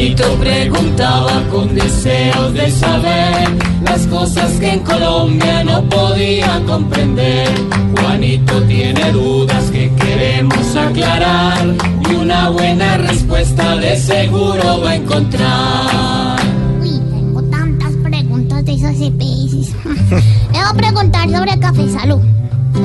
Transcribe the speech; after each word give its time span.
Juanito 0.00 0.34
preguntaba 0.36 1.42
con 1.50 1.74
deseos 1.74 2.54
de 2.54 2.70
saber 2.70 3.48
las 3.82 4.06
cosas 4.06 4.50
que 4.52 4.72
en 4.72 4.80
Colombia 4.80 5.62
no 5.62 5.86
podía 5.90 6.58
comprender. 6.66 7.46
Juanito 8.00 8.62
tiene 8.62 9.12
dudas 9.12 9.70
que 9.70 9.94
queremos 9.96 10.74
aclarar 10.74 11.76
y 12.10 12.14
una 12.14 12.48
buena 12.48 12.96
respuesta 12.96 13.76
de 13.76 13.94
seguro 13.98 14.80
va 14.82 14.92
a 14.92 14.96
encontrar. 14.96 16.40
Uy, 16.80 16.98
tengo 17.10 17.42
tantas 17.50 17.92
preguntas 18.02 18.64
de 18.64 18.72
esas 18.72 18.98
EPS. 18.98 19.74
Le 19.84 20.60
voy 20.60 20.66
a 20.66 20.72
preguntar 20.72 21.28
sobre 21.28 21.58
Café 21.58 21.90
Salud. 21.90 22.22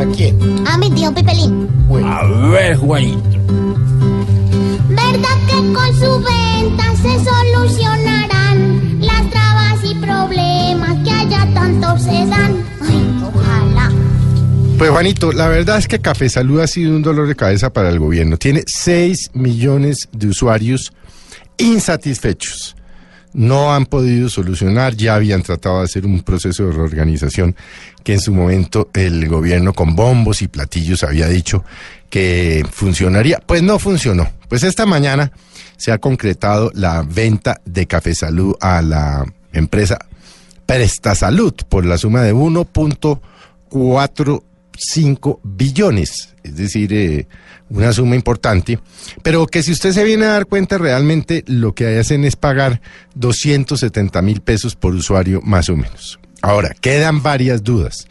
¿A 0.00 0.16
quién? 0.16 0.66
A 0.66 0.76
mi 0.78 0.90
tío 0.90 1.14
Pipelín. 1.14 1.68
A 2.04 2.26
ver, 2.26 2.76
Juanito. 2.76 3.34
¿Verdad 4.94 5.38
que 5.46 5.72
con 5.72 5.94
su 5.98 6.22
venta 6.22 6.96
se 6.96 7.24
solucionarán 7.24 9.00
las 9.00 9.30
trabas 9.30 9.84
y 9.84 9.94
problemas 9.96 11.04
que 11.04 11.10
allá 11.10 11.48
tanto 11.54 11.98
se 11.98 12.26
dan? 12.26 12.64
Ay, 12.80 13.22
ojalá. 13.22 13.90
Pues 14.78 14.90
Juanito, 14.90 15.32
la 15.32 15.48
verdad 15.48 15.78
es 15.78 15.88
que 15.88 16.00
Café 16.00 16.28
Salud 16.28 16.60
ha 16.60 16.66
sido 16.66 16.94
un 16.94 17.02
dolor 17.02 17.26
de 17.28 17.36
cabeza 17.36 17.72
para 17.72 17.90
el 17.90 17.98
gobierno. 17.98 18.36
Tiene 18.36 18.62
6 18.66 19.30
millones 19.34 20.08
de 20.12 20.28
usuarios 20.28 20.92
insatisfechos. 21.58 22.76
No 23.34 23.74
han 23.74 23.86
podido 23.86 24.28
solucionar, 24.28 24.94
ya 24.94 25.16
habían 25.16 25.42
tratado 25.42 25.78
de 25.78 25.84
hacer 25.84 26.06
un 26.06 26.22
proceso 26.22 26.66
de 26.66 26.72
reorganización 26.72 27.54
que 28.02 28.14
en 28.14 28.20
su 28.20 28.32
momento 28.32 28.88
el 28.94 29.28
gobierno 29.28 29.72
con 29.72 29.94
bombos 29.94 30.40
y 30.40 30.48
platillos 30.48 31.02
había 31.04 31.28
dicho 31.28 31.64
que 32.08 32.64
funcionaría. 32.70 33.40
Pues 33.44 33.62
no 33.62 33.78
funcionó. 33.78 34.30
Pues 34.48 34.62
esta 34.62 34.86
mañana 34.86 35.32
se 35.76 35.92
ha 35.92 35.98
concretado 35.98 36.70
la 36.74 37.02
venta 37.02 37.60
de 37.64 37.86
Café 37.86 38.14
Salud 38.14 38.54
a 38.60 38.80
la 38.80 39.26
empresa 39.52 39.98
Presta 40.64 41.14
Salud 41.14 41.52
por 41.68 41.84
la 41.84 41.98
suma 41.98 42.22
de 42.22 42.32
1.45 44.74 45.40
billones, 45.42 46.34
es 46.42 46.56
decir, 46.56 46.92
eh, 46.92 47.26
una 47.70 47.92
suma 47.92 48.14
importante, 48.14 48.78
pero 49.22 49.46
que 49.46 49.62
si 49.62 49.72
usted 49.72 49.92
se 49.92 50.04
viene 50.04 50.26
a 50.26 50.32
dar 50.32 50.46
cuenta 50.46 50.78
realmente 50.78 51.44
lo 51.46 51.74
que 51.74 51.98
hacen 51.98 52.24
es 52.24 52.36
pagar 52.36 52.80
270 53.14 54.20
mil 54.22 54.40
pesos 54.40 54.76
por 54.76 54.94
usuario 54.94 55.40
más 55.42 55.68
o 55.68 55.76
menos. 55.76 56.18
Ahora, 56.42 56.74
quedan 56.80 57.22
varias 57.22 57.62
dudas, 57.62 58.06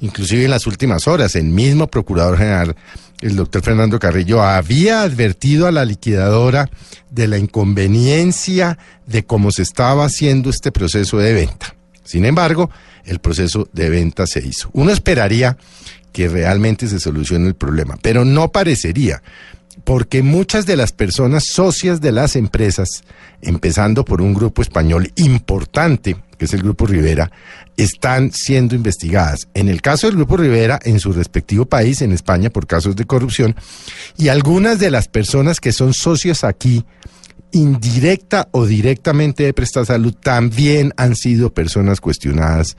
inclusive 0.00 0.44
en 0.44 0.50
las 0.50 0.66
últimas 0.66 1.06
horas, 1.06 1.36
el 1.36 1.44
mismo 1.44 1.86
Procurador 1.86 2.36
General, 2.36 2.74
el 3.20 3.36
doctor 3.36 3.62
Fernando 3.62 3.98
Carrillo, 3.98 4.42
había 4.42 5.02
advertido 5.02 5.66
a 5.66 5.72
la 5.72 5.84
liquidadora 5.84 6.70
de 7.10 7.28
la 7.28 7.38
inconveniencia 7.38 8.78
de 9.06 9.24
cómo 9.24 9.50
se 9.52 9.62
estaba 9.62 10.06
haciendo 10.06 10.50
este 10.50 10.72
proceso 10.72 11.18
de 11.18 11.34
venta. 11.34 11.76
Sin 12.04 12.24
embargo, 12.24 12.70
el 13.04 13.18
proceso 13.18 13.68
de 13.72 13.90
venta 13.90 14.26
se 14.26 14.40
hizo. 14.40 14.70
Uno 14.72 14.90
esperaría 14.90 15.56
que 16.12 16.28
realmente 16.28 16.88
se 16.88 17.00
solucione 17.00 17.46
el 17.46 17.54
problema, 17.54 17.96
pero 18.02 18.24
no 18.24 18.50
parecería, 18.50 19.22
porque 19.84 20.22
muchas 20.22 20.66
de 20.66 20.76
las 20.76 20.92
personas 20.92 21.44
socias 21.46 22.00
de 22.00 22.12
las 22.12 22.36
empresas, 22.36 23.04
empezando 23.42 24.04
por 24.04 24.20
un 24.20 24.34
grupo 24.34 24.62
español 24.62 25.12
importante, 25.16 26.16
que 26.36 26.46
es 26.46 26.54
el 26.54 26.62
Grupo 26.62 26.86
Rivera, 26.86 27.30
están 27.76 28.32
siendo 28.32 28.74
investigadas. 28.74 29.48
En 29.54 29.68
el 29.68 29.82
caso 29.82 30.06
del 30.06 30.16
Grupo 30.16 30.36
Rivera, 30.36 30.78
en 30.82 31.00
su 31.00 31.12
respectivo 31.12 31.66
país, 31.66 32.02
en 32.02 32.12
España, 32.12 32.50
por 32.50 32.66
casos 32.66 32.96
de 32.96 33.04
corrupción, 33.04 33.54
y 34.16 34.28
algunas 34.28 34.78
de 34.78 34.90
las 34.90 35.08
personas 35.08 35.60
que 35.60 35.72
son 35.72 35.94
socios 35.94 36.44
aquí, 36.44 36.84
indirecta 37.52 38.48
o 38.52 38.66
directamente 38.66 39.44
de 39.44 39.54
Presta 39.54 39.84
Salud 39.84 40.14
también 40.14 40.92
han 40.96 41.16
sido 41.16 41.52
personas 41.52 42.00
cuestionadas 42.00 42.76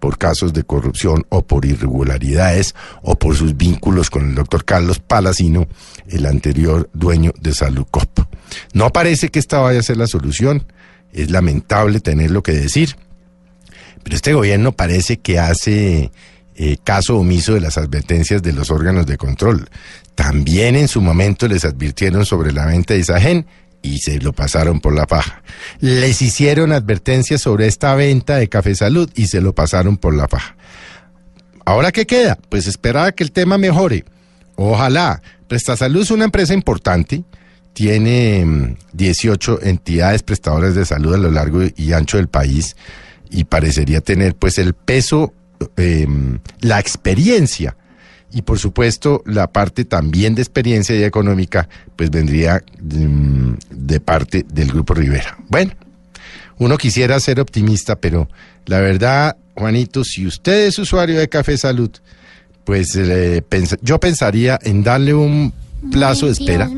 por 0.00 0.18
casos 0.18 0.52
de 0.52 0.64
corrupción 0.64 1.24
o 1.28 1.42
por 1.42 1.64
irregularidades 1.64 2.74
o 3.02 3.16
por 3.16 3.36
sus 3.36 3.56
vínculos 3.56 4.10
con 4.10 4.28
el 4.28 4.34
doctor 4.34 4.64
Carlos 4.64 4.98
Palacino, 4.98 5.66
el 6.08 6.26
anterior 6.26 6.90
dueño 6.92 7.32
de 7.40 7.54
Salud 7.54 7.86
Cop. 7.90 8.20
No 8.72 8.90
parece 8.90 9.30
que 9.30 9.38
esta 9.38 9.60
vaya 9.60 9.80
a 9.80 9.84
ser 9.84 9.96
la 9.96 10.06
solución. 10.06 10.66
Es 11.12 11.30
lamentable 11.30 12.00
tenerlo 12.00 12.42
que 12.42 12.52
decir. 12.52 12.96
Pero 14.02 14.16
este 14.16 14.34
gobierno 14.34 14.72
parece 14.72 15.18
que 15.18 15.38
hace 15.38 16.10
eh, 16.56 16.76
caso 16.84 17.16
omiso 17.16 17.54
de 17.54 17.60
las 17.60 17.78
advertencias 17.78 18.42
de 18.42 18.52
los 18.52 18.70
órganos 18.70 19.06
de 19.06 19.16
control. 19.16 19.68
También 20.14 20.76
en 20.76 20.88
su 20.88 21.00
momento 21.00 21.48
les 21.48 21.64
advirtieron 21.64 22.26
sobre 22.26 22.52
la 22.52 22.66
venta 22.66 22.94
de 22.94 23.00
Isagen 23.00 23.46
y 23.84 23.98
se 23.98 24.18
lo 24.18 24.32
pasaron 24.32 24.80
por 24.80 24.94
la 24.94 25.06
faja. 25.06 25.42
Les 25.78 26.22
hicieron 26.22 26.72
advertencias 26.72 27.42
sobre 27.42 27.66
esta 27.66 27.94
venta 27.94 28.36
de 28.36 28.48
Café 28.48 28.74
Salud 28.74 29.10
y 29.14 29.26
se 29.26 29.42
lo 29.42 29.54
pasaron 29.54 29.98
por 29.98 30.14
la 30.14 30.26
faja. 30.26 30.56
¿Ahora 31.66 31.92
qué 31.92 32.06
queda? 32.06 32.38
Pues 32.48 32.66
esperar 32.66 33.08
a 33.08 33.12
que 33.12 33.22
el 33.22 33.30
tema 33.30 33.58
mejore. 33.58 34.04
Ojalá. 34.56 35.22
Presta 35.48 35.76
Salud 35.76 36.00
es 36.00 36.10
una 36.10 36.24
empresa 36.24 36.54
importante. 36.54 37.24
Tiene 37.74 38.44
mm, 38.44 38.76
18 38.94 39.60
entidades 39.62 40.22
prestadoras 40.22 40.74
de 40.74 40.86
salud 40.86 41.14
a 41.14 41.18
lo 41.18 41.30
largo 41.30 41.60
y 41.76 41.92
ancho 41.92 42.16
del 42.16 42.28
país 42.28 42.76
y 43.30 43.44
parecería 43.44 44.00
tener 44.00 44.34
pues 44.34 44.56
el 44.58 44.72
peso, 44.72 45.34
eh, 45.76 46.06
la 46.60 46.80
experiencia 46.80 47.76
y 48.34 48.42
por 48.42 48.58
supuesto 48.58 49.22
la 49.24 49.46
parte 49.46 49.84
también 49.84 50.34
de 50.34 50.42
experiencia 50.42 50.94
y 50.96 51.04
económica 51.04 51.68
pues 51.96 52.10
vendría 52.10 52.62
mm, 52.82 53.52
de 53.70 54.00
parte 54.00 54.44
del 54.52 54.68
Grupo 54.68 54.92
Rivera. 54.94 55.38
Bueno, 55.48 55.72
uno 56.58 56.76
quisiera 56.76 57.18
ser 57.20 57.40
optimista, 57.40 57.96
pero 57.96 58.28
la 58.66 58.80
verdad, 58.80 59.36
Juanito, 59.54 60.04
si 60.04 60.26
usted 60.26 60.66
es 60.66 60.78
usuario 60.78 61.18
de 61.18 61.28
Café 61.28 61.56
Salud, 61.56 61.90
pues 62.64 62.94
eh, 62.96 63.42
pens- 63.48 63.78
yo 63.82 63.98
pensaría 64.00 64.58
en 64.62 64.82
darle 64.82 65.14
un 65.14 65.52
plazo 65.92 66.26
de 66.26 66.32
Ay, 66.32 66.38
espera, 66.40 66.68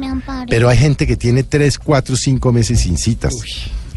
pero 0.51 0.69
hay 0.69 0.77
gente 0.77 1.07
que 1.07 1.17
tiene 1.17 1.43
tres, 1.45 1.79
cuatro, 1.79 2.17
cinco 2.17 2.53
meses 2.53 2.81
sin 2.81 2.99
citas. 2.99 3.35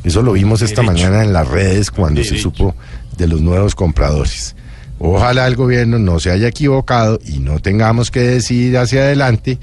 Eso 0.03 0.21
lo 0.21 0.33
vimos 0.33 0.61
esta 0.61 0.81
mañana 0.81 1.23
en 1.23 1.33
las 1.33 1.47
redes 1.47 1.91
cuando 1.91 2.23
se 2.23 2.37
supo 2.37 2.75
de 3.17 3.27
los 3.27 3.41
nuevos 3.41 3.73
compradores. 3.75 4.55
Ojalá 4.99 5.47
el 5.47 5.55
gobierno 5.55 5.97
no 5.97 6.19
se 6.19 6.29
haya 6.29 6.49
equivocado 6.49 7.19
y 7.25 7.39
no 7.39 7.59
tengamos 7.59 8.11
que 8.11 8.19
decidir 8.19 8.77
hacia 8.77 9.01
adelante, 9.01 9.57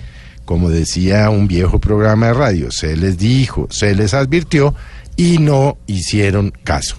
como 0.47 0.71
decía 0.71 1.29
un 1.29 1.47
viejo 1.47 1.79
programa 1.79 2.29
de 2.29 2.35
radio, 2.35 2.71
se 2.71 2.97
les 2.97 3.19
dijo, 3.19 3.69
se 3.71 3.95
les 3.95 4.15
advirtió 4.15 4.75
y 5.15 5.39
no 5.39 5.77
hicieron 5.87 6.53
caso. 6.65 6.97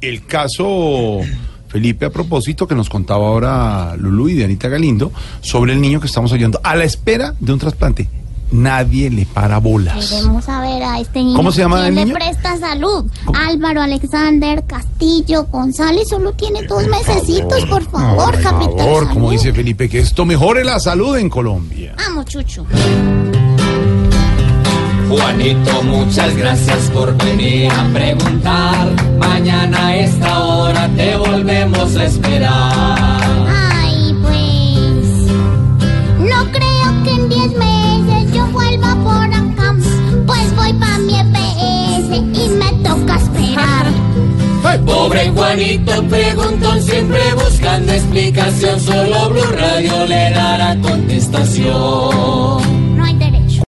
El 0.00 0.26
caso, 0.26 1.20
Felipe, 1.68 2.06
a 2.06 2.10
propósito, 2.10 2.68
que 2.68 2.74
nos 2.76 2.88
contaba 2.88 3.26
ahora 3.26 3.96
Lulú 3.96 4.28
y 4.28 4.34
Dianita 4.34 4.68
Galindo, 4.68 5.10
sobre 5.40 5.72
el 5.72 5.80
niño 5.80 6.00
que 6.00 6.06
estamos 6.06 6.30
oyendo, 6.32 6.60
a 6.62 6.76
la 6.76 6.84
espera 6.84 7.34
de 7.40 7.52
un 7.52 7.58
trasplante. 7.58 8.08
Nadie 8.52 9.10
le 9.10 9.26
para 9.26 9.58
bolas. 9.58 10.08
Queremos 10.10 10.44
saber 10.44 10.82
a 10.82 11.00
este 11.00 11.18
niño. 11.20 11.36
¿Cómo 11.36 11.50
se 11.52 11.62
llama 11.62 11.78
¿Quién 11.82 11.88
el 11.88 11.94
le 11.96 12.04
niño? 12.04 12.14
presta 12.14 12.56
salud? 12.58 13.04
¿Cómo? 13.24 13.38
Álvaro 13.38 13.82
Alexander 13.82 14.64
Castillo 14.66 15.46
González 15.50 16.08
solo 16.08 16.32
tiene 16.32 16.62
dos 16.62 16.86
mesecitos, 16.86 17.64
por 17.66 17.82
favor, 17.90 18.32
Por 18.32 18.40
capitán. 18.42 18.78
favor, 18.78 19.08
como 19.08 19.30
dice 19.30 19.52
Felipe, 19.52 19.88
que 19.88 19.98
esto 19.98 20.24
mejore 20.24 20.64
la 20.64 20.78
salud 20.78 21.16
en 21.16 21.28
Colombia. 21.28 21.94
Vamos, 21.98 22.26
Chucho. 22.26 22.64
Juanito, 25.08 25.82
muchas 25.84 26.36
gracias 26.36 26.90
por 26.90 27.16
venir 27.18 27.70
a 27.72 27.84
preguntar. 27.92 28.88
Mañana 29.18 29.86
a 29.88 29.96
esta 29.96 30.44
hora 30.44 30.88
te 30.96 31.16
volvemos 31.16 31.96
a 31.96 32.04
esperar. 32.04 33.15
Preguntón, 46.08 46.82
siempre 46.82 47.20
buscando 47.34 47.92
explicación. 47.92 48.80
Solo 48.80 49.30
Blue 49.30 49.52
Radio 49.58 50.06
le 50.06 50.30
dará 50.30 50.76
contestación. 50.80 52.76